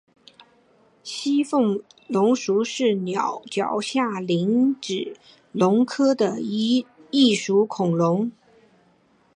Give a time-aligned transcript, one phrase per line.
[1.03, 5.15] 西风龙属是鸟脚下目棱齿
[5.51, 6.87] 龙科的一
[7.35, 8.31] 属恐龙。